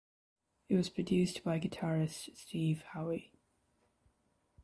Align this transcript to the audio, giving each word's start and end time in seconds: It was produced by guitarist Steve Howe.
It 0.67 0.73
was 0.77 0.89
produced 0.89 1.43
by 1.43 1.59
guitarist 1.59 2.35
Steve 2.35 2.81
Howe. 2.93 3.19